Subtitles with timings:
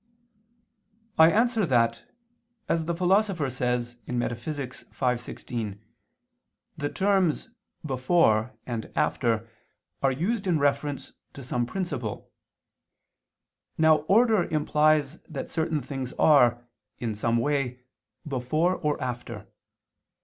[1.19, 2.11] I answer that,
[2.67, 4.45] As the Philosopher says (Metaph.
[4.45, 5.23] v, text.
[5.25, 5.79] 16),
[6.75, 7.49] the terms
[7.85, 9.47] "before" and "after"
[10.01, 12.31] are used in reference to some principle.
[13.77, 16.65] Now order implies that certain things are,
[16.97, 17.81] in some way,
[18.27, 19.45] before or after.